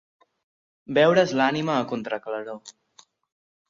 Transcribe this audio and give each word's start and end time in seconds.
Veure's 0.97 1.35
l'ànima 1.43 1.77
a 1.77 1.87
contraclaror. 1.95 2.77